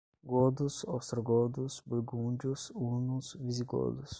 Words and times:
Godos, 0.25 0.83
ostrogodos, 0.85 1.83
burgúndios, 1.85 2.71
hunos, 2.73 3.37
visigodos 3.39 4.09